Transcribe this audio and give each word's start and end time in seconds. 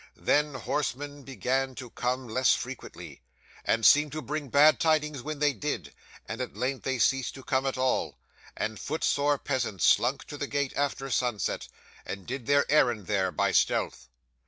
Then, 0.17 0.55
horsemen 0.55 1.21
began 1.21 1.75
to 1.75 1.91
come 1.91 2.27
less 2.27 2.55
frequently, 2.55 3.21
and 3.63 3.85
seemed 3.85 4.11
to 4.13 4.23
bring 4.23 4.47
bad 4.49 4.79
tidings 4.79 5.21
when 5.21 5.37
they 5.37 5.53
did, 5.53 5.93
and 6.27 6.41
at 6.41 6.57
length 6.57 6.85
they 6.85 6.97
ceased 6.97 7.35
to 7.35 7.43
come 7.43 7.67
at 7.67 7.77
all, 7.77 8.17
and 8.57 8.79
footsore 8.79 9.37
peasants 9.37 9.85
slunk 9.85 10.23
to 10.25 10.37
the 10.37 10.47
gate 10.47 10.73
after 10.75 11.11
sunset, 11.11 11.67
and 12.03 12.25
did 12.25 12.47
their 12.47 12.65
errand 12.71 13.05
there, 13.05 13.31
by 13.31 13.51
stealth. 13.51 14.07